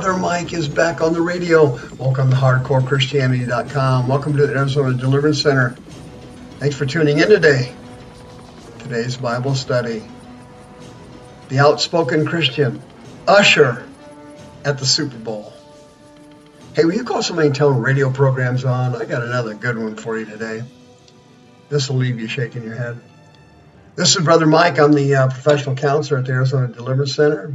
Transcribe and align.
Brother 0.00 0.18
Mike 0.18 0.54
is 0.54 0.66
back 0.66 1.02
on 1.02 1.12
the 1.12 1.20
radio. 1.20 1.78
Welcome 1.96 2.30
to 2.30 2.36
HardcoreChristianity.com. 2.36 4.08
Welcome 4.08 4.34
to 4.34 4.46
the 4.46 4.56
Arizona 4.56 4.96
Deliverance 4.96 5.42
Center. 5.42 5.76
Thanks 6.58 6.74
for 6.74 6.86
tuning 6.86 7.18
in 7.18 7.28
today. 7.28 7.74
Today's 8.78 9.18
Bible 9.18 9.54
study. 9.54 10.02
The 11.50 11.58
outspoken 11.58 12.24
Christian, 12.24 12.82
Usher 13.28 13.86
at 14.64 14.78
the 14.78 14.86
Super 14.86 15.18
Bowl. 15.18 15.52
Hey, 16.74 16.86
will 16.86 16.94
you 16.94 17.04
call 17.04 17.22
somebody 17.22 17.48
and 17.48 17.54
tell 17.54 17.70
them 17.70 17.82
radio 17.82 18.10
program's 18.10 18.64
on? 18.64 18.96
I 18.96 19.04
got 19.04 19.22
another 19.22 19.52
good 19.52 19.76
one 19.76 19.96
for 19.96 20.18
you 20.18 20.24
today. 20.24 20.62
This 21.68 21.90
will 21.90 21.98
leave 21.98 22.18
you 22.18 22.26
shaking 22.26 22.62
your 22.62 22.74
head. 22.74 22.98
This 23.96 24.16
is 24.16 24.24
Brother 24.24 24.46
Mike. 24.46 24.78
I'm 24.78 24.94
the 24.94 25.14
uh, 25.14 25.28
professional 25.28 25.76
counselor 25.76 26.20
at 26.20 26.24
the 26.24 26.32
Arizona 26.32 26.68
Deliverance 26.68 27.14
Center. 27.14 27.54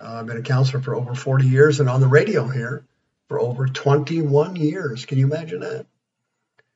Uh, 0.00 0.14
I've 0.20 0.26
been 0.26 0.36
a 0.36 0.42
counselor 0.42 0.82
for 0.82 0.94
over 0.94 1.14
40 1.14 1.46
years 1.46 1.80
and 1.80 1.88
on 1.88 2.00
the 2.00 2.06
radio 2.06 2.46
here 2.46 2.84
for 3.28 3.40
over 3.40 3.66
21 3.66 4.56
years. 4.56 5.04
Can 5.04 5.18
you 5.18 5.26
imagine 5.26 5.60
that? 5.60 5.86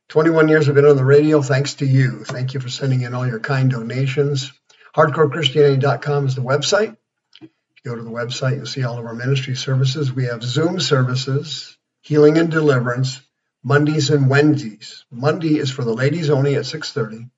21 0.09 0.47
years 0.47 0.67
I've 0.67 0.75
been 0.75 0.85
on 0.85 0.97
the 0.97 1.05
radio 1.05 1.41
thanks 1.41 1.75
to 1.75 1.85
you. 1.85 2.23
Thank 2.23 2.53
you 2.53 2.59
for 2.59 2.69
sending 2.69 3.01
in 3.01 3.13
all 3.13 3.25
your 3.25 3.39
kind 3.39 3.71
donations. 3.71 4.51
HardcoreChristianity.com 4.95 6.27
is 6.27 6.35
the 6.35 6.41
website. 6.41 6.95
If 7.41 7.49
you 7.83 7.91
go 7.91 7.95
to 7.95 8.03
the 8.03 8.11
website, 8.11 8.57
you'll 8.57 8.65
see 8.65 8.83
all 8.83 8.99
of 8.99 9.05
our 9.05 9.15
ministry 9.15 9.55
services. 9.55 10.13
We 10.13 10.25
have 10.25 10.43
Zoom 10.43 10.79
services, 10.79 11.77
healing 12.01 12.37
and 12.37 12.51
deliverance, 12.51 13.21
Mondays 13.63 14.09
and 14.09 14.29
Wednesdays. 14.29 15.05
Monday 15.09 15.57
is 15.57 15.71
for 15.71 15.83
the 15.83 15.93
ladies 15.93 16.29
only 16.29 16.55
at 16.55 16.65
6:30, 16.65 17.29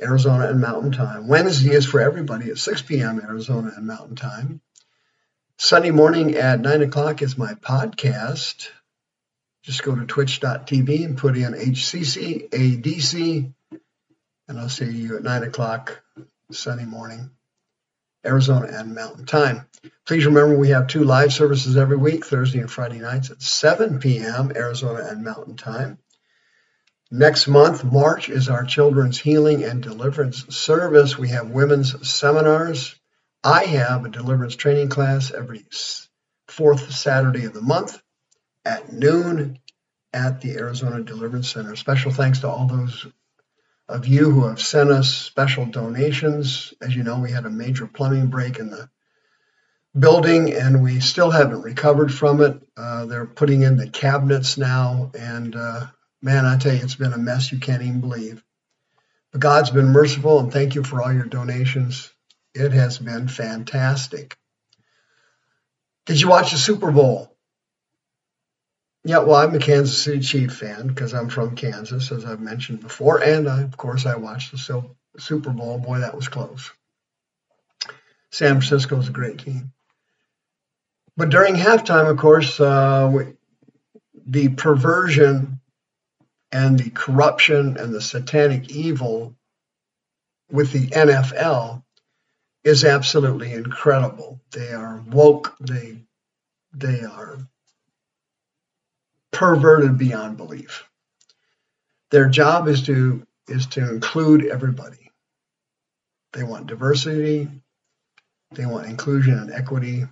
Arizona 0.00 0.48
and 0.48 0.60
Mountain 0.60 0.92
Time. 0.92 1.28
Wednesday 1.28 1.72
is 1.72 1.86
for 1.86 2.00
everybody 2.00 2.50
at 2.50 2.58
6 2.58 2.82
p.m. 2.82 3.20
Arizona 3.20 3.72
and 3.76 3.86
Mountain 3.86 4.16
Time. 4.16 4.60
Sunday 5.58 5.90
morning 5.90 6.34
at 6.34 6.60
9 6.60 6.82
o'clock 6.82 7.22
is 7.22 7.36
my 7.36 7.54
podcast. 7.54 8.68
Just 9.62 9.82
go 9.82 9.94
to 9.94 10.04
twitch.tv 10.04 11.04
and 11.04 11.16
put 11.16 11.36
in 11.36 11.52
HCCADC, 11.52 13.52
and 14.48 14.58
I'll 14.58 14.68
see 14.68 14.90
you 14.90 15.16
at 15.16 15.22
9 15.22 15.42
o'clock 15.44 16.02
Sunday 16.50 16.84
morning, 16.84 17.30
Arizona 18.26 18.68
and 18.72 18.94
Mountain 18.94 19.26
Time. 19.26 19.66
Please 20.04 20.26
remember 20.26 20.56
we 20.56 20.70
have 20.70 20.88
two 20.88 21.04
live 21.04 21.32
services 21.32 21.76
every 21.76 21.96
week, 21.96 22.26
Thursday 22.26 22.58
and 22.58 22.70
Friday 22.70 22.98
nights 22.98 23.30
at 23.30 23.40
7 23.40 24.00
p.m. 24.00 24.52
Arizona 24.56 25.06
and 25.08 25.22
Mountain 25.22 25.56
Time. 25.56 25.98
Next 27.14 27.46
month, 27.46 27.84
March, 27.84 28.30
is 28.30 28.48
our 28.48 28.64
Children's 28.64 29.20
Healing 29.20 29.64
and 29.64 29.82
Deliverance 29.82 30.46
Service. 30.56 31.18
We 31.18 31.28
have 31.28 31.50
women's 31.50 32.08
seminars. 32.08 32.98
I 33.44 33.64
have 33.64 34.06
a 34.06 34.08
deliverance 34.08 34.56
training 34.56 34.88
class 34.88 35.30
every 35.30 35.66
fourth 36.48 36.90
Saturday 36.90 37.44
of 37.44 37.52
the 37.52 37.60
month 37.60 38.00
at 38.64 38.94
noon 38.94 39.58
at 40.14 40.40
the 40.40 40.52
Arizona 40.52 41.02
Deliverance 41.02 41.50
Center. 41.52 41.76
Special 41.76 42.12
thanks 42.12 42.38
to 42.38 42.48
all 42.48 42.66
those 42.66 43.06
of 43.90 44.06
you 44.06 44.30
who 44.30 44.46
have 44.46 44.62
sent 44.62 44.88
us 44.88 45.14
special 45.14 45.66
donations. 45.66 46.72
As 46.80 46.96
you 46.96 47.02
know, 47.02 47.20
we 47.20 47.30
had 47.30 47.44
a 47.44 47.50
major 47.50 47.86
plumbing 47.86 48.28
break 48.28 48.58
in 48.58 48.70
the 48.70 48.88
building 49.98 50.54
and 50.54 50.82
we 50.82 51.00
still 51.00 51.30
haven't 51.30 51.60
recovered 51.60 52.10
from 52.10 52.40
it. 52.40 52.62
Uh, 52.74 53.04
they're 53.04 53.26
putting 53.26 53.60
in 53.60 53.76
the 53.76 53.90
cabinets 53.90 54.56
now, 54.56 55.10
and 55.14 55.54
uh, 55.54 55.88
man, 56.22 56.46
I 56.46 56.56
tell 56.56 56.72
you, 56.72 56.82
it's 56.82 56.94
been 56.94 57.12
a 57.12 57.18
mess 57.18 57.52
you 57.52 57.58
can't 57.58 57.82
even 57.82 58.00
believe. 58.00 58.42
But 59.32 59.40
God's 59.40 59.70
been 59.70 59.88
merciful, 59.88 60.38
and 60.38 60.52
thank 60.52 60.74
you 60.74 60.84
for 60.84 61.02
all 61.02 61.12
your 61.12 61.24
donations. 61.24 62.10
It 62.54 62.72
has 62.72 62.98
been 62.98 63.28
fantastic. 63.28 64.36
Did 66.06 66.20
you 66.20 66.28
watch 66.28 66.52
the 66.52 66.58
Super 66.58 66.92
Bowl? 66.92 67.34
Yeah, 69.04 69.18
well, 69.18 69.36
I'm 69.36 69.54
a 69.54 69.58
Kansas 69.58 70.00
City 70.00 70.20
Chief 70.20 70.52
fan 70.52 70.86
because 70.86 71.12
I'm 71.12 71.28
from 71.28 71.56
Kansas, 71.56 72.12
as 72.12 72.24
I've 72.24 72.40
mentioned 72.40 72.80
before, 72.80 73.22
and 73.22 73.48
I, 73.48 73.62
of 73.62 73.76
course 73.76 74.06
I 74.06 74.16
watched 74.16 74.52
the 74.52 74.84
Super 75.18 75.50
Bowl. 75.50 75.78
Boy, 75.78 76.00
that 76.00 76.14
was 76.14 76.28
close. 76.28 76.70
San 78.30 78.60
Francisco 78.60 78.98
is 78.98 79.08
a 79.08 79.12
great 79.12 79.38
team, 79.38 79.72
but 81.16 81.30
during 81.30 81.54
halftime, 81.54 82.08
of 82.08 82.16
course, 82.16 82.60
uh, 82.60 83.10
we, 83.12 83.24
the 84.24 84.48
perversion 84.50 85.60
and 86.52 86.78
the 86.78 86.90
corruption 86.90 87.78
and 87.78 87.94
the 87.94 88.00
satanic 88.00 88.70
evil 88.70 89.34
with 90.50 90.70
the 90.72 90.86
NFL 90.88 91.82
is 92.62 92.84
absolutely 92.84 93.52
incredible. 93.52 94.40
They 94.52 94.72
are 94.72 95.02
woke. 95.08 95.56
They 95.60 95.98
they 96.74 97.00
are 97.00 97.38
perverted 99.32 99.98
beyond 99.98 100.36
belief. 100.36 100.84
Their 102.10 102.28
job 102.28 102.68
is 102.68 102.82
to 102.82 103.26
is 103.48 103.66
to 103.68 103.88
include 103.88 104.44
everybody. 104.46 105.10
They 106.32 106.44
want 106.44 106.66
diversity, 106.66 107.48
they 108.52 108.66
want 108.66 108.86
inclusion 108.86 109.38
and 109.38 109.52
equity, 109.52 110.04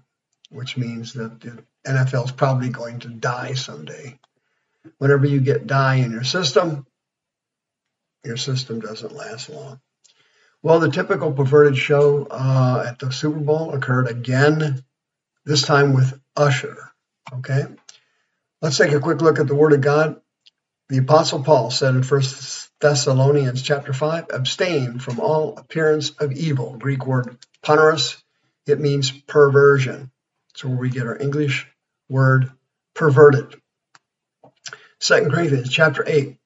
which 0.51 0.77
means 0.77 1.12
that 1.15 1.41
the 1.41 1.62
NFL 1.87 2.27
is 2.27 2.33
probably 2.33 2.71
going 2.71 3.01
to 3.01 3.09
die 3.09 3.55
someday. 3.55 4.19
Whenever 4.99 5.27
you 5.27 5.41
get 5.41 5.67
dye 5.67 5.97
in 5.97 6.13
your 6.13 6.25
system, 6.25 6.87
your 8.25 8.37
system 8.37 8.81
doesn't 8.81 9.15
last 9.15 9.51
long. 9.51 9.81
Well, 10.63 10.81
the 10.81 10.91
typical 10.91 11.33
perverted 11.33 11.79
show 11.79 12.27
uh, 12.31 12.85
at 12.89 12.99
the 12.99 13.13
Super 13.13 13.41
Bowl 13.41 13.73
occurred 13.75 14.09
again, 14.09 14.85
this 15.45 15.63
time 15.63 15.95
with 15.95 16.19
Usher. 16.37 16.77
Okay, 17.33 17.67
Let's 18.63 18.77
take 18.77 18.93
a 18.93 19.01
quick 19.01 19.23
look 19.23 19.39
at 19.39 19.47
the 19.47 19.55
Word 19.55 19.73
of 19.73 19.81
God. 19.81 20.21
The 20.91 20.99
Apostle 20.99 21.45
Paul 21.45 21.71
said 21.71 21.95
in 21.95 22.03
First 22.03 22.71
Thessalonians 22.81 23.63
chapter 23.63 23.93
5, 23.93 24.27
abstain 24.31 24.99
from 24.99 25.21
all 25.21 25.57
appearance 25.57 26.11
of 26.11 26.33
evil. 26.33 26.77
Greek 26.77 27.07
word 27.07 27.39
poneros, 27.65 28.23
it 28.67 28.81
means 28.81 29.13
perversion. 29.13 30.11
So 30.57 30.69
where 30.69 30.79
we 30.79 30.91
get 30.91 31.07
our 31.07 31.17
English 31.17 31.69
word 32.11 32.51
perverted. 32.95 33.59
2 35.00 35.28
Corinthians 35.31 35.71
chapter 35.71 36.05
8, 36.06 36.37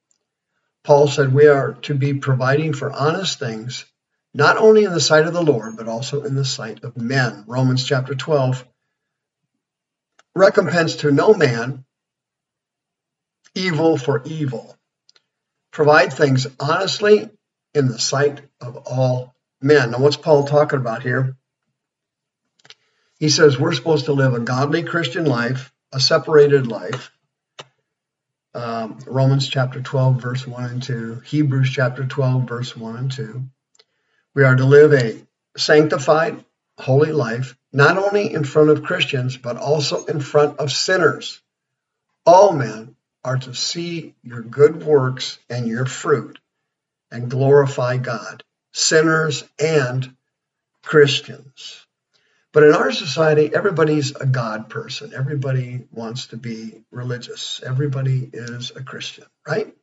Paul 0.84 1.08
said 1.08 1.34
we 1.34 1.48
are 1.48 1.74
to 1.82 1.94
be 1.94 2.14
providing 2.14 2.72
for 2.72 2.92
honest 2.92 3.38
things, 3.38 3.84
not 4.32 4.56
only 4.56 4.84
in 4.84 4.92
the 4.92 5.00
sight 5.00 5.26
of 5.26 5.32
the 5.32 5.42
Lord, 5.42 5.76
but 5.76 5.88
also 5.88 6.22
in 6.22 6.34
the 6.34 6.44
sight 6.44 6.84
of 6.84 6.96
men. 6.96 7.44
Romans 7.46 7.84
chapter 7.84 8.14
12, 8.14 8.64
recompense 10.36 10.96
to 10.96 11.10
no 11.10 11.34
man 11.34 11.84
evil 13.54 13.96
for 13.96 14.22
evil. 14.24 14.76
Provide 15.72 16.12
things 16.12 16.46
honestly 16.60 17.30
in 17.72 17.88
the 17.88 17.98
sight 17.98 18.40
of 18.60 18.76
all 18.76 19.34
men. 19.60 19.90
Now, 19.90 19.98
what's 19.98 20.16
Paul 20.16 20.44
talking 20.44 20.78
about 20.78 21.02
here? 21.02 21.36
He 23.18 23.28
says 23.28 23.58
we're 23.58 23.72
supposed 23.72 24.06
to 24.06 24.12
live 24.12 24.34
a 24.34 24.40
godly 24.40 24.82
Christian 24.82 25.24
life, 25.24 25.72
a 25.92 25.98
separated 25.98 26.66
life. 26.66 27.10
Um, 28.54 28.98
Romans 29.06 29.48
chapter 29.48 29.80
12, 29.80 30.22
verse 30.22 30.46
1 30.46 30.64
and 30.64 30.82
2, 30.82 31.22
Hebrews 31.26 31.70
chapter 31.70 32.04
12, 32.04 32.48
verse 32.48 32.76
1 32.76 32.96
and 32.96 33.10
2. 33.10 33.42
We 34.34 34.44
are 34.44 34.54
to 34.54 34.64
live 34.64 34.92
a 34.92 35.26
sanctified, 35.56 36.44
holy 36.78 37.12
life, 37.12 37.56
not 37.72 37.98
only 37.98 38.32
in 38.32 38.44
front 38.44 38.70
of 38.70 38.84
Christians, 38.84 39.36
but 39.36 39.56
also 39.56 40.04
in 40.04 40.20
front 40.20 40.60
of 40.60 40.70
sinners. 40.70 41.40
All 42.24 42.52
men 42.52 42.94
are 43.24 43.38
to 43.38 43.54
see 43.54 44.14
your 44.22 44.42
good 44.42 44.84
works 44.84 45.38
and 45.50 45.66
your 45.66 45.86
fruit 45.86 46.38
and 47.10 47.30
glorify 47.30 47.96
God, 47.96 48.44
sinners 48.72 49.44
and 49.58 50.14
Christians. 50.84 51.84
But 52.54 52.62
in 52.62 52.72
our 52.72 52.92
society, 52.92 53.50
everybody's 53.52 54.14
a 54.14 54.26
God 54.26 54.70
person. 54.70 55.12
Everybody 55.12 55.88
wants 55.90 56.28
to 56.28 56.36
be 56.36 56.84
religious. 56.92 57.60
Everybody 57.66 58.30
is 58.32 58.70
a 58.70 58.84
Christian, 58.84 59.24
right? 59.44 59.74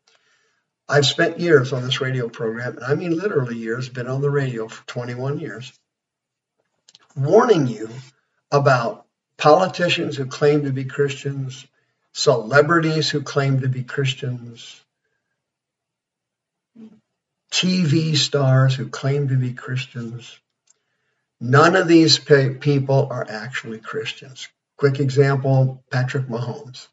I've 0.88 1.06
spent 1.06 1.42
years 1.42 1.74
on 1.74 1.84
this 1.84 2.00
radio 2.00 2.30
program, 2.30 2.78
and 2.78 2.86
I 2.86 2.96
mean 2.96 3.18
literally 3.18 3.58
years, 3.58 3.90
been 3.90 4.08
on 4.08 4.22
the 4.22 4.30
radio 4.30 4.70
for 4.70 4.88
21 4.88 5.40
years, 5.40 5.78
warning 7.14 7.68
you 7.68 7.90
about 8.54 9.06
politicians 9.38 10.16
who 10.16 10.26
claim 10.28 10.64
to 10.64 10.72
be 10.72 10.86
Christians, 10.86 11.68
celebrities 12.14 13.10
who 13.10 13.22
claim 13.22 13.60
to 13.60 13.68
be 13.68 13.84
Christians, 13.84 14.82
TV 17.52 18.16
stars 18.16 18.76
who 18.76 18.88
claim 18.88 19.28
to 19.28 19.36
be 19.36 19.52
Christians. 19.52 20.40
None 21.44 21.76
of 21.76 21.88
these 21.88 22.20
people 22.20 23.08
are 23.10 23.26
actually 23.28 23.80
Christians. 23.80 24.48
Quick 24.78 25.00
example 25.00 25.84
Patrick 25.90 26.28
Mahomes. 26.28 26.88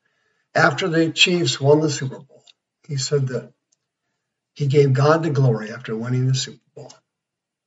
After 0.54 0.88
the 0.88 1.10
Chiefs 1.10 1.60
won 1.60 1.80
the 1.80 1.90
Super 1.90 2.18
Bowl, 2.18 2.44
he 2.86 2.96
said 2.96 3.28
that 3.28 3.52
he 4.54 4.66
gave 4.66 4.94
God 4.94 5.22
the 5.22 5.30
glory 5.30 5.70
after 5.70 5.94
winning 5.94 6.26
the 6.26 6.34
Super 6.34 6.64
Bowl. 6.74 6.90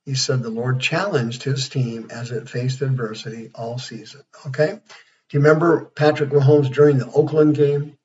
He 0.04 0.16
said 0.16 0.42
the 0.42 0.50
Lord 0.50 0.80
challenged 0.80 1.44
his 1.44 1.68
team 1.68 2.08
as 2.10 2.32
it 2.32 2.48
faced 2.50 2.82
adversity 2.82 3.52
all 3.54 3.78
season. 3.78 4.22
Okay? 4.48 4.72
Do 4.72 5.36
you 5.36 5.40
remember 5.40 5.84
Patrick 5.84 6.30
Mahomes 6.30 6.72
during 6.72 6.98
the 6.98 7.10
Oakland 7.10 7.54
game? 7.54 7.96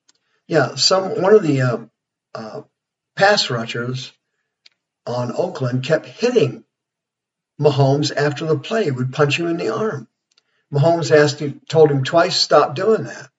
Yeah, 0.46 0.76
some 0.76 1.20
one 1.20 1.34
of 1.34 1.42
the 1.42 1.62
uh, 1.62 1.78
uh, 2.32 2.62
pass 3.16 3.50
rushers 3.50 4.12
on 5.04 5.32
Oakland 5.34 5.82
kept 5.82 6.06
hitting 6.06 6.64
Mahomes 7.60 8.14
after 8.14 8.46
the 8.46 8.58
play, 8.58 8.90
would 8.90 9.12
punch 9.12 9.38
him 9.38 9.48
in 9.48 9.56
the 9.56 9.74
arm. 9.74 10.06
Mahomes 10.72 11.10
asked 11.10 11.40
him, 11.40 11.60
told 11.68 11.90
him 11.90 12.04
twice, 12.04 12.36
stop 12.36 12.74
doing 12.74 13.04
that. 13.04 13.30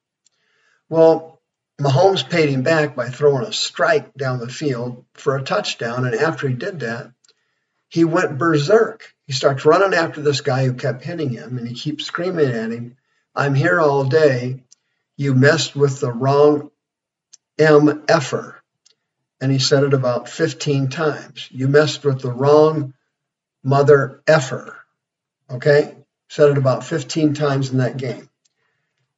Well, 0.90 1.40
Mahomes 1.80 2.28
paid 2.28 2.50
him 2.50 2.64
back 2.64 2.96
by 2.96 3.10
throwing 3.10 3.46
a 3.46 3.54
strike 3.54 4.14
down 4.16 4.40
the 4.40 4.50
field 4.50 5.06
for 5.14 5.38
a 5.38 5.44
touchdown. 5.44 6.06
And 6.06 6.16
after 6.16 6.48
he 6.48 6.56
did 6.56 6.82
that, 6.82 7.12
he 7.88 8.04
went 8.04 8.38
berserk. 8.38 9.14
He 9.26 9.34
starts 9.34 9.66
running 9.66 9.94
after 9.94 10.22
this 10.22 10.42
guy 10.42 10.66
who 10.66 10.74
kept 10.74 11.04
hitting 11.04 11.30
him 11.30 11.58
and 11.58 11.68
he 11.68 11.76
keeps 11.76 12.06
screaming 12.06 12.48
at 12.48 12.72
him, 12.72 12.98
I'm 13.36 13.56
here 13.56 13.80
all 13.80 14.04
day. 14.04 14.64
You 15.16 15.36
messed 15.36 15.76
with 15.76 16.00
the 16.00 16.12
wrong 16.12 16.72
MFer 17.58 18.56
and 19.40 19.52
he 19.52 19.60
said 19.60 19.84
it 19.84 19.94
about 19.94 20.30
15 20.30 20.90
times. 20.90 21.48
You 21.52 21.68
messed 21.68 22.04
with 22.04 22.22
the 22.22 22.32
wrong 22.32 22.94
mother 23.70 24.22
effer. 24.28 24.76
Okay? 25.50 25.96
Said 26.28 26.52
it 26.52 26.58
about 26.58 26.84
15 26.84 27.34
times 27.34 27.72
in 27.72 27.78
that 27.78 27.98
game. 27.98 28.30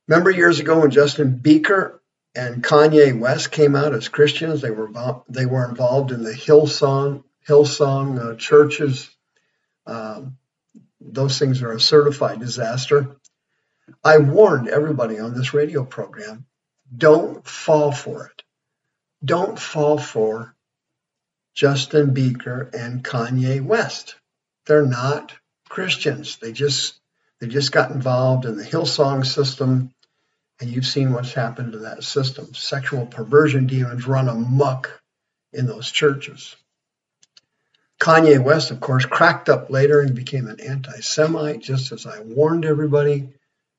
Remember 0.07 0.30
years 0.30 0.59
ago 0.59 0.80
when 0.80 0.92
Justin 0.92 1.39
Bieber 1.39 2.00
and 2.36 2.63
Kanye 2.63 3.18
West 3.18 3.51
came 3.51 3.75
out 3.75 3.94
as 3.94 4.07
Christians? 4.07 4.62
They 4.62 4.71
were 4.71 4.89
they 5.30 5.45
were 5.45 5.68
involved 5.68 6.12
in 6.12 6.24
the 6.24 6.33
Hillsong 6.33 7.24
Hillsong 7.48 8.19
uh, 8.19 8.36
churches. 8.36 9.09
Um, 9.86 10.38
those 11.00 11.39
things 11.39 11.62
are 11.62 11.71
a 11.71 11.80
certified 11.80 12.39
disaster. 12.39 13.15
I 14.03 14.19
warned 14.19 14.69
everybody 14.69 15.19
on 15.19 15.33
this 15.33 15.53
radio 15.53 15.83
program: 15.83 16.45
don't 16.95 17.45
fall 17.45 17.92
for 17.92 18.27
it 18.27 18.42
don't 19.24 19.59
fall 19.59 19.98
for 19.98 20.56
Justin 21.53 22.13
Bieber 22.13 22.74
and 22.74 23.03
Kanye 23.03 23.62
West. 23.62 24.15
They're 24.71 24.85
not 24.85 25.33
Christians. 25.68 26.38
They 26.38 26.53
just 26.53 26.97
they 27.41 27.47
just 27.47 27.73
got 27.73 27.91
involved 27.91 28.45
in 28.45 28.56
the 28.56 28.63
Hillsong 28.63 29.25
system, 29.25 29.94
and 30.62 30.69
you've 30.69 30.85
seen 30.85 31.12
what's 31.12 31.33
happened 31.33 31.73
to 31.73 31.79
that 31.79 32.06
system. 32.06 32.53
Sexual 32.53 33.07
perversion 33.07 33.68
demons 33.68 34.07
run 34.07 34.29
amok 34.29 35.01
in 35.51 35.65
those 35.65 35.91
churches. 35.91 36.56
Kanye 38.00 38.41
West, 38.41 38.71
of 38.71 38.79
course, 38.79 39.03
cracked 39.03 39.50
up 39.50 39.69
later 39.69 40.00
and 40.00 40.15
became 40.15 40.47
an 40.47 40.62
anti 40.62 41.01
Semite, 41.01 41.59
just 41.59 41.91
as 41.91 42.06
I 42.06 42.21
warned 42.21 42.63
everybody. 42.63 43.27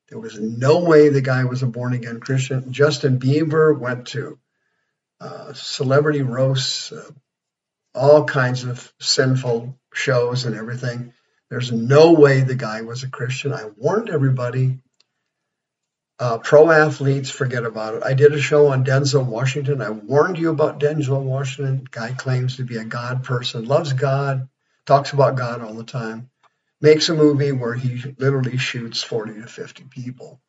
There 0.09 0.19
was 0.19 0.39
no 0.39 0.81
way 0.81 1.09
the 1.09 1.21
guy 1.21 1.45
was 1.45 1.63
a 1.63 1.65
born 1.65 1.93
again 1.93 2.19
Christian. 2.19 2.71
Justin 2.71 3.17
Bieber 3.17 3.75
went 3.75 4.09
to 4.09 4.37
uh, 5.19 5.53
celebrity 5.53 6.21
roasts, 6.21 6.91
uh, 6.91 7.09
all 7.93 8.25
kinds 8.25 8.63
of 8.63 8.91
sinful 8.99 9.77
shows 9.93 10.45
and 10.45 10.55
everything. 10.55 11.13
There's 11.49 11.71
no 11.71 12.13
way 12.13 12.41
the 12.41 12.55
guy 12.55 12.81
was 12.81 13.03
a 13.03 13.09
Christian. 13.09 13.53
I 13.53 13.65
warned 13.65 14.09
everybody. 14.09 14.79
Uh, 16.19 16.37
pro 16.37 16.71
athletes, 16.71 17.29
forget 17.29 17.65
about 17.65 17.95
it. 17.95 18.03
I 18.03 18.13
did 18.13 18.33
a 18.33 18.41
show 18.41 18.67
on 18.67 18.85
Denzel 18.85 19.25
Washington. 19.25 19.81
I 19.81 19.89
warned 19.89 20.37
you 20.37 20.49
about 20.49 20.79
Denzel 20.79 21.21
Washington. 21.21 21.87
Guy 21.89 22.13
claims 22.13 22.57
to 22.57 22.63
be 22.63 22.77
a 22.77 22.85
God 22.85 23.23
person, 23.23 23.65
loves 23.65 23.93
God, 23.93 24.47
talks 24.85 25.11
about 25.11 25.35
God 25.35 25.61
all 25.61 25.73
the 25.73 25.83
time, 25.83 26.29
makes 26.81 27.09
a 27.09 27.13
movie 27.13 27.51
where 27.51 27.73
he 27.73 28.13
literally 28.17 28.57
shoots 28.57 29.03
40 29.03 29.41
to 29.41 29.47
50 29.47 29.85
people. 29.89 30.39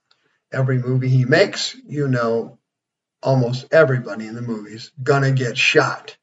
Every 0.53 0.79
movie 0.79 1.09
he 1.09 1.25
makes, 1.25 1.75
you 1.87 2.09
know, 2.09 2.59
almost 3.23 3.67
everybody 3.73 4.27
in 4.27 4.35
the 4.35 4.43
movies 4.43 4.93
gonna 5.03 5.33
get 5.33 5.59
shot. 5.59 6.17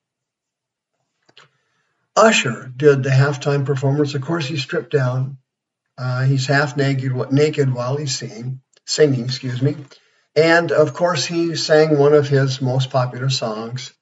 Usher 2.16 2.72
did 2.76 3.04
the 3.04 3.10
halftime 3.10 3.66
performance. 3.66 4.16
Of 4.16 4.22
course, 4.22 4.46
he's 4.46 4.62
stripped 4.62 4.92
down. 4.92 5.38
Uh, 5.98 6.24
he's 6.24 6.46
half 6.46 6.76
naked, 6.76 7.14
naked 7.32 7.74
while 7.74 7.96
he's 7.98 8.18
singing, 8.18 8.62
singing, 8.86 9.26
excuse 9.26 9.62
me. 9.62 9.76
And 10.36 10.72
of 10.72 10.94
course, 10.94 11.26
he 11.26 11.56
sang 11.56 11.98
one 11.98 12.14
of 12.14 12.28
his 12.28 12.62
most 12.62 12.90
popular 12.90 13.30
songs, 13.30 13.94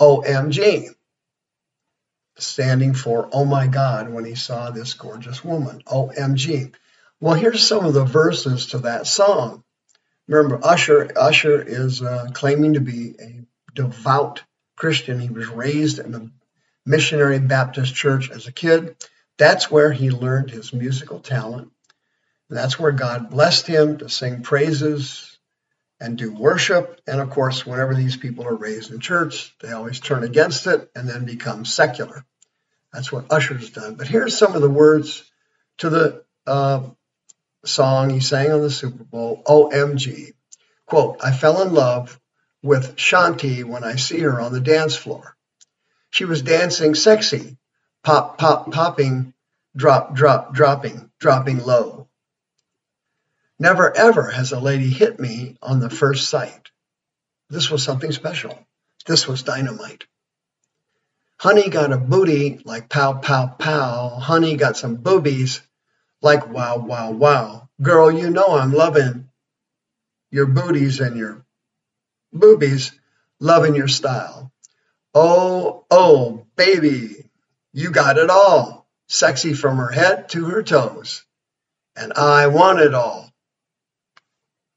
OMG, 0.00 0.94
standing 2.38 2.94
for 2.94 3.28
Oh 3.32 3.44
My 3.44 3.66
God 3.66 4.10
when 4.10 4.24
he 4.24 4.34
saw 4.34 4.70
this 4.70 4.94
gorgeous 4.94 5.44
woman, 5.44 5.82
OMG. 5.86 6.72
Well, 7.20 7.34
here's 7.34 7.66
some 7.66 7.84
of 7.84 7.94
the 7.94 8.04
verses 8.04 8.66
to 8.66 8.78
that 8.78 9.06
song. 9.06 9.64
Remember, 10.28 10.60
Usher 10.62 11.10
Usher 11.16 11.60
is 11.60 12.02
uh, 12.02 12.28
claiming 12.32 12.74
to 12.74 12.80
be 12.80 13.14
a 13.20 13.44
devout 13.74 14.42
Christian. 14.76 15.18
He 15.18 15.28
was 15.28 15.48
raised 15.48 15.98
in 15.98 16.14
a 16.14 16.30
missionary 16.90 17.38
Baptist 17.38 17.94
church 17.94 18.30
as 18.30 18.46
a 18.46 18.52
kid. 18.52 18.96
That's 19.38 19.70
where 19.70 19.92
he 19.92 20.10
learned 20.10 20.50
his 20.50 20.72
musical 20.72 21.20
talent. 21.20 21.70
That's 22.50 22.78
where 22.78 22.92
God 22.92 23.30
blessed 23.30 23.66
him 23.66 23.98
to 23.98 24.08
sing 24.08 24.42
praises 24.42 25.38
and 26.00 26.18
do 26.18 26.32
worship. 26.32 27.00
And 27.06 27.20
of 27.20 27.30
course, 27.30 27.64
whenever 27.64 27.94
these 27.94 28.16
people 28.16 28.46
are 28.46 28.56
raised 28.56 28.90
in 28.90 29.00
church, 29.00 29.54
they 29.60 29.70
always 29.70 30.00
turn 30.00 30.24
against 30.24 30.66
it 30.66 30.90
and 30.96 31.08
then 31.08 31.24
become 31.24 31.64
secular. 31.64 32.24
That's 32.92 33.12
what 33.12 33.32
Usher's 33.32 33.70
done. 33.70 33.94
But 33.94 34.08
here's 34.08 34.36
some 34.36 34.54
of 34.56 34.62
the 34.62 34.70
words 34.70 35.22
to 35.78 35.90
the 35.90 36.24
uh, 36.46 36.82
song 37.64 38.10
he 38.10 38.20
sang 38.20 38.50
on 38.50 38.62
the 38.62 38.70
Super 38.70 39.04
Bowl, 39.04 39.42
OMG. 39.46 40.32
Quote, 40.86 41.20
I 41.22 41.30
fell 41.30 41.62
in 41.62 41.72
love 41.72 42.18
with 42.62 42.96
Shanti 42.96 43.62
when 43.64 43.84
I 43.84 43.94
see 43.94 44.18
her 44.20 44.40
on 44.40 44.52
the 44.52 44.60
dance 44.60 44.96
floor. 44.96 45.36
She 46.10 46.24
was 46.24 46.42
dancing 46.42 46.94
sexy, 46.94 47.56
pop, 48.02 48.38
pop, 48.38 48.72
popping, 48.72 49.32
drop, 49.76 50.14
drop, 50.14 50.52
dropping, 50.52 51.10
dropping 51.18 51.58
low. 51.64 52.08
Never 53.58 53.96
ever 53.96 54.30
has 54.30 54.52
a 54.52 54.60
lady 54.60 54.90
hit 54.90 55.20
me 55.20 55.56
on 55.62 55.80
the 55.80 55.90
first 55.90 56.28
sight. 56.28 56.70
This 57.48 57.70
was 57.70 57.82
something 57.82 58.12
special. 58.12 58.58
This 59.06 59.28
was 59.28 59.42
dynamite. 59.42 60.04
Honey 61.38 61.70
got 61.70 61.92
a 61.92 61.96
booty 61.96 62.60
like 62.64 62.88
pow, 62.88 63.14
pow, 63.14 63.46
pow. 63.46 64.08
Honey 64.10 64.56
got 64.56 64.76
some 64.76 64.96
boobies 64.96 65.62
like 66.22 66.48
wow, 66.48 66.78
wow, 66.78 67.12
wow. 67.12 67.68
Girl, 67.80 68.10
you 68.10 68.30
know 68.30 68.48
I'm 68.48 68.72
loving 68.72 69.28
your 70.30 70.46
booties 70.46 71.00
and 71.00 71.16
your 71.16 71.44
boobies, 72.32 72.92
loving 73.38 73.74
your 73.74 73.88
style. 73.88 74.49
Oh, 75.14 75.84
oh, 75.90 76.46
baby, 76.56 77.30
you 77.72 77.90
got 77.90 78.18
it 78.18 78.30
all. 78.30 78.88
Sexy 79.08 79.54
from 79.54 79.78
her 79.78 79.90
head 79.90 80.28
to 80.30 80.46
her 80.46 80.62
toes. 80.62 81.24
And 81.96 82.12
I 82.12 82.46
want 82.46 82.78
it 82.78 82.94
all. 82.94 83.32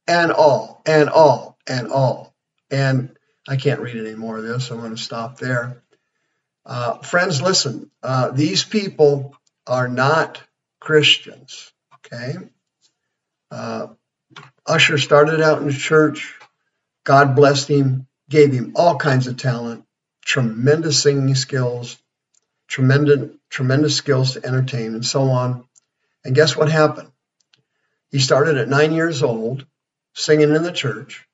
And 0.07 0.31
all, 0.31 0.81
and 0.85 1.09
all, 1.09 1.57
and 1.67 1.91
all. 1.91 2.35
And 2.71 3.15
I 3.47 3.57
can't 3.57 3.81
read 3.81 3.95
any 3.95 4.15
more 4.15 4.37
of 4.37 4.43
this. 4.43 4.71
I'm 4.71 4.79
going 4.79 4.95
to 4.95 4.97
stop 5.01 5.37
there. 5.37 5.83
Uh, 6.65 6.97
friends, 6.99 7.41
listen, 7.41 7.91
uh, 8.01 8.31
these 8.31 8.63
people 8.63 9.35
are 9.67 9.87
not 9.87 10.41
Christians. 10.79 11.71
Okay. 11.97 12.35
Uh, 13.51 13.87
Usher 14.65 14.97
started 14.97 15.41
out 15.41 15.61
in 15.61 15.67
the 15.67 15.73
church. 15.73 16.35
God 17.03 17.35
blessed 17.35 17.67
him, 17.67 18.07
gave 18.29 18.51
him 18.51 18.73
all 18.75 18.97
kinds 18.97 19.27
of 19.27 19.37
talent, 19.37 19.85
tremendous 20.25 21.01
singing 21.01 21.35
skills, 21.35 21.97
tremendous, 22.67 23.29
tremendous 23.49 23.95
skills 23.95 24.33
to 24.33 24.45
entertain, 24.45 24.95
and 24.95 25.05
so 25.05 25.29
on. 25.29 25.65
And 26.23 26.35
guess 26.35 26.55
what 26.55 26.71
happened? 26.71 27.11
He 28.09 28.19
started 28.19 28.57
at 28.57 28.69
nine 28.69 28.93
years 28.93 29.23
old, 29.23 29.65
singing 30.13 30.55
in 30.55 30.63
the 30.63 30.71
church, 30.71 31.27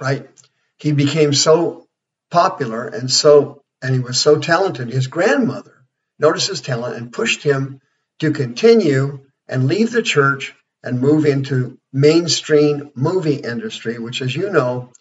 right? 0.00 0.28
He 0.76 0.92
became 0.92 1.32
so 1.32 1.88
popular 2.30 2.86
and 2.86 3.10
so, 3.10 3.62
and 3.82 3.94
he 3.94 4.00
was 4.00 4.18
so 4.18 4.38
talented. 4.38 4.88
His 4.88 5.06
grandmother 5.06 5.84
noticed 6.18 6.48
his 6.48 6.60
talent 6.60 6.96
and 6.96 7.12
pushed 7.12 7.42
him 7.42 7.80
to 8.20 8.32
continue 8.32 9.20
and 9.48 9.66
leave 9.66 9.90
the 9.90 10.02
church 10.02 10.54
and 10.82 11.00
move 11.00 11.24
into 11.24 11.78
mainstream 11.92 12.90
movie 12.94 13.36
industry, 13.36 13.98
which, 13.98 14.20
as 14.20 14.34
you 14.34 14.50
know, 14.50 14.92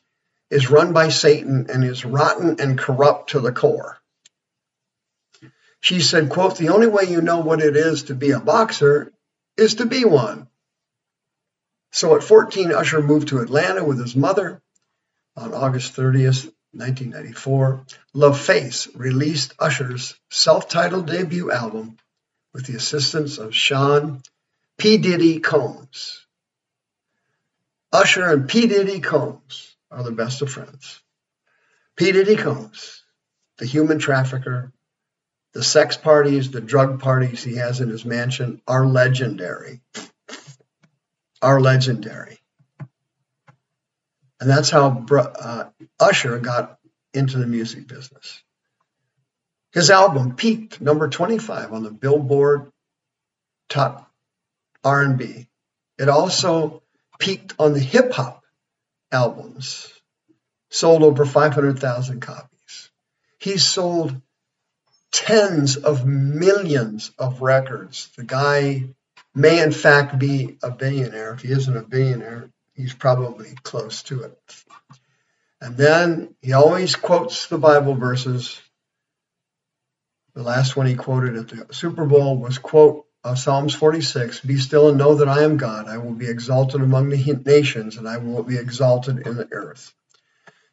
is 0.50 0.70
run 0.70 0.94
by 0.94 1.10
Satan 1.10 1.68
and 1.70 1.84
is 1.84 2.06
rotten 2.06 2.60
and 2.60 2.78
corrupt 2.78 3.32
to 3.32 3.40
the 3.40 3.52
core. 3.52 3.98
She 5.80 6.00
said, 6.00 6.30
quote, 6.30 6.58
the 6.58 6.70
only 6.70 6.88
way 6.88 7.04
you 7.06 7.22
know 7.22 7.40
what 7.40 7.62
it 7.62 7.76
is 7.76 8.04
to 8.04 8.16
be 8.16 8.32
a 8.32 8.40
boxer 8.40 9.12
is 9.58 9.76
to 9.76 9.86
be 9.86 10.06
one. 10.06 10.48
So 11.92 12.16
at 12.16 12.24
14, 12.24 12.72
Usher 12.72 13.02
moved 13.02 13.28
to 13.30 13.40
Atlanta 13.40 13.84
with 13.84 14.00
his 14.00 14.16
mother 14.16 14.62
on 15.36 15.54
August 15.54 15.96
30th, 15.96 16.46
1994. 16.72 17.86
LaFace 18.16 18.88
released 18.96 19.54
Usher's 19.60 20.16
self-titled 20.30 21.08
debut 21.08 21.52
album 21.52 21.98
with 22.54 22.66
the 22.66 22.76
assistance 22.76 23.38
of 23.38 23.54
Sean 23.54 24.22
P. 24.78 24.98
Diddy 24.98 25.40
Combs. 25.40 26.26
Usher 27.92 28.32
and 28.32 28.48
P. 28.48 28.68
Diddy 28.68 29.02
Combs 29.02 29.73
are 29.94 30.04
the 30.04 30.12
best 30.12 30.42
of 30.42 30.52
friends. 30.52 31.02
P. 31.96 32.12
Diddy 32.12 32.36
Combs, 32.36 33.04
the 33.58 33.66
human 33.66 34.00
trafficker, 34.00 34.72
the 35.54 35.64
sex 35.64 35.96
parties, 35.96 36.50
the 36.50 36.62
drug 36.62 37.00
parties 37.00 37.44
he 37.44 37.58
has 37.58 37.80
in 37.80 37.90
his 37.90 38.04
mansion 38.04 38.62
are 38.68 38.86
legendary. 38.86 39.82
Are 41.42 41.62
legendary. 41.62 42.40
And 44.40 44.50
that's 44.50 44.70
how 44.70 45.06
uh, 45.10 45.70
Usher 46.00 46.40
got 46.40 46.80
into 47.14 47.38
the 47.38 47.46
music 47.46 47.88
business. 47.88 48.42
His 49.72 49.90
album 49.90 50.36
peaked 50.36 50.82
number 50.82 51.08
25 51.08 51.74
on 51.74 51.84
the 51.84 51.92
Billboard 51.92 52.72
Top 53.70 54.12
R&B. 54.84 55.48
It 55.98 56.10
also 56.10 56.84
peaked 57.20 57.54
on 57.60 57.74
the 57.74 57.80
hip 57.80 58.12
hop 58.12 58.43
albums, 59.14 59.92
sold 60.70 61.04
over 61.04 61.26
500,000 61.26 62.20
copies. 62.20 62.90
He 63.40 63.58
sold 63.58 64.20
tens 65.12 65.78
of 65.78 66.06
millions 66.06 67.12
of 67.20 67.42
records. 67.42 68.10
The 68.18 68.24
guy 68.24 68.86
may, 69.36 69.62
in 69.62 69.72
fact, 69.72 70.18
be 70.18 70.58
a 70.64 70.72
billionaire. 70.72 71.34
If 71.34 71.42
he 71.42 71.52
isn't 71.52 71.78
a 71.78 71.84
billionaire, 71.84 72.50
he's 72.74 72.94
probably 72.94 73.54
close 73.64 74.04
to 74.04 74.24
it. 74.24 74.38
And 75.62 75.78
then 75.78 76.36
he 76.42 76.54
always 76.54 76.96
quotes 76.96 77.48
the 77.48 77.58
Bible 77.58 77.94
verses. 77.94 78.60
The 80.34 80.44
last 80.44 80.76
one 80.76 80.88
he 80.88 80.96
quoted 80.96 81.38
at 81.38 81.48
the 81.48 81.74
Super 81.74 82.06
Bowl 82.06 82.38
was 82.38 82.58
quote 82.58 83.06
uh, 83.24 83.36
Psalms 83.36 83.74
46, 83.74 84.42
"Be 84.42 84.58
still 84.58 84.90
and 84.90 84.98
know 84.98 85.16
that 85.16 85.30
I 85.30 85.44
am 85.44 85.58
God. 85.58 85.88
I 85.88 85.98
will 85.98 86.14
be 86.14 86.30
exalted 86.30 86.82
among 86.82 87.10
the 87.10 87.42
nations, 87.46 87.98
and 87.98 88.08
I 88.08 88.18
will 88.18 88.44
be 88.44 88.58
exalted 88.58 89.26
in 89.26 89.38
the 89.38 89.48
earth." 89.52 89.94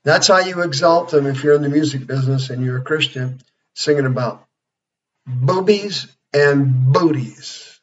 That's 0.03 0.29
how 0.29 0.39
you 0.39 0.63
exalt 0.63 1.11
them 1.11 1.27
if 1.27 1.45
you're 1.45 1.55
in 1.55 1.63
the 1.63 1.69
music 1.69 2.07
business 2.07 2.49
and 2.51 2.65
you're 2.65 2.79
a 2.79 2.83
Christian 2.83 3.41
singing 3.75 4.07
about 4.07 4.47
boobies 5.27 6.07
and 6.33 6.93
booties 6.93 7.81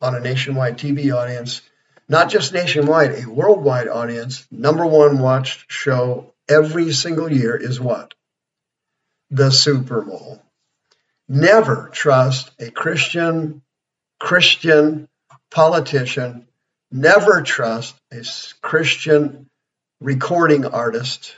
on 0.00 0.14
a 0.14 0.20
nationwide 0.20 0.78
TV 0.78 1.14
audience, 1.14 1.62
not 2.08 2.28
just 2.28 2.52
nationwide, 2.52 3.22
a 3.22 3.30
worldwide 3.30 3.88
audience. 3.88 4.46
Number 4.50 4.86
one 4.86 5.18
watched 5.18 5.70
show 5.70 6.34
every 6.48 6.92
single 6.92 7.30
year 7.30 7.56
is 7.56 7.80
what? 7.80 8.14
The 9.30 9.50
Super 9.50 10.02
Bowl. 10.02 10.42
Never 11.28 11.90
trust 11.92 12.50
a 12.58 12.70
Christian, 12.70 13.60
Christian 14.18 15.08
politician. 15.50 16.48
Never 16.90 17.42
trust 17.42 17.94
a 18.10 18.22
Christian 18.62 19.50
recording 20.00 20.64
artist. 20.64 21.34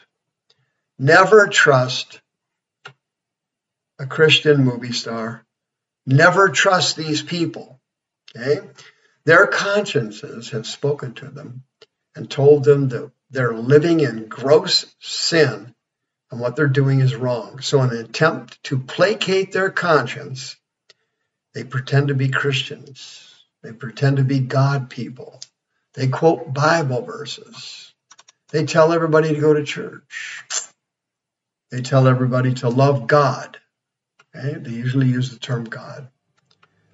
Never 0.96 1.48
trust 1.48 2.20
a 3.98 4.06
Christian 4.06 4.64
movie 4.64 4.92
star. 4.92 5.44
Never 6.06 6.50
trust 6.50 6.96
these 6.96 7.22
people. 7.22 7.80
Okay? 8.36 8.60
Their 9.24 9.48
consciences 9.48 10.50
have 10.50 10.66
spoken 10.66 11.14
to 11.14 11.26
them 11.26 11.64
and 12.14 12.30
told 12.30 12.64
them 12.64 12.88
that 12.90 13.10
they're 13.30 13.54
living 13.54 14.00
in 14.00 14.28
gross 14.28 14.86
sin 15.00 15.74
and 16.30 16.40
what 16.40 16.56
they're 16.56 16.68
doing 16.68 17.00
is 17.00 17.16
wrong. 17.16 17.60
So, 17.60 17.82
in 17.82 17.90
an 17.90 17.98
attempt 17.98 18.62
to 18.64 18.78
placate 18.78 19.52
their 19.52 19.70
conscience, 19.70 20.56
they 21.54 21.64
pretend 21.64 22.08
to 22.08 22.14
be 22.14 22.28
Christians. 22.28 23.26
They 23.62 23.72
pretend 23.72 24.18
to 24.18 24.24
be 24.24 24.40
God 24.40 24.90
people. 24.90 25.40
They 25.94 26.08
quote 26.08 26.54
Bible 26.54 27.02
verses. 27.02 27.92
They 28.50 28.64
tell 28.64 28.92
everybody 28.92 29.34
to 29.34 29.40
go 29.40 29.54
to 29.54 29.64
church. 29.64 30.40
They 31.70 31.82
tell 31.82 32.08
everybody 32.08 32.54
to 32.54 32.68
love 32.68 33.06
God. 33.06 33.58
Okay? 34.34 34.58
They 34.58 34.70
usually 34.70 35.08
use 35.08 35.30
the 35.30 35.38
term 35.38 35.64
God. 35.64 36.08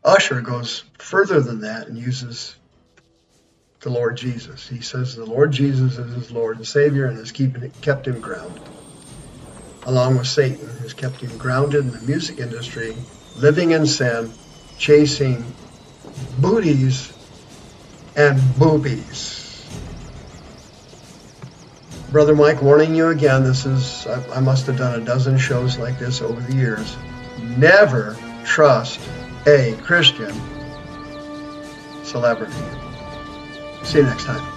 Usher 0.05 0.41
goes 0.41 0.85
further 0.99 1.41
than 1.41 1.61
that 1.61 1.89
and 1.89 1.99
uses 1.99 2.55
the 3.81 3.91
Lord 3.91 4.17
Jesus. 4.17 4.69
He 4.69 4.81
says 4.81 5.17
the 5.17 5.25
Lord 5.25 5.53
Jesus 5.53 5.99
is 5.99 6.15
his 6.15 6.31
Lord 6.31 6.57
and 6.57 6.67
Savior 6.67 7.07
and 7.07 7.19
has 7.19 7.33
keeping, 7.33 7.71
kept 7.81 8.07
him 8.07 8.21
grounded, 8.21 8.63
along 9.87 10.19
with 10.19 10.27
Satan, 10.27 10.69
has 10.83 10.93
kept 10.93 11.21
him 11.21 11.37
grounded 11.39 11.85
in 11.85 11.91
the 11.91 12.01
music 12.03 12.39
industry, 12.39 12.95
living 13.37 13.71
in 13.71 13.87
sin, 13.87 14.31
chasing 14.79 15.45
booties 16.39 17.13
and 18.17 18.41
boobies. 18.59 19.43
Brother 22.13 22.37
Mike, 22.37 22.63
warning 22.63 22.95
you 22.95 23.09
again. 23.09 23.43
This 23.43 23.67
is, 23.67 24.07
I, 24.07 24.37
I 24.37 24.41
must 24.41 24.67
have 24.67 24.79
done 24.79 25.01
a 25.01 25.05
dozen 25.05 25.39
shows 25.39 25.79
like 25.79 25.99
this 25.99 26.21
over 26.21 26.41
the 26.41 26.55
years 26.55 26.97
never 27.57 28.17
trust 28.45 29.01
a 29.47 29.77
Christian 29.83 30.33
celebrity. 32.05 32.53
See 33.83 33.99
you 33.99 34.05
next 34.05 34.25
time. 34.25 34.53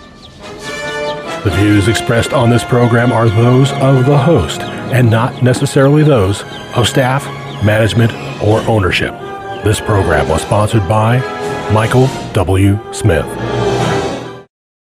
The 1.43 1.51
views 1.51 1.87
expressed 1.87 2.33
on 2.33 2.49
this 2.49 2.63
program 2.63 3.11
are 3.11 3.29
those 3.29 3.71
of 3.73 4.05
the 4.05 4.17
host 4.17 4.61
and 4.93 5.09
not 5.09 5.41
necessarily 5.43 6.03
those 6.03 6.43
of 6.75 6.87
staff, 6.87 7.25
management, 7.63 8.13
or 8.43 8.59
ownership. 8.69 9.13
This 9.63 9.79
program 9.79 10.29
was 10.29 10.41
sponsored 10.41 10.87
by 10.87 11.19
Michael 11.73 12.07
W. 12.33 12.79
Smith. 12.93 13.25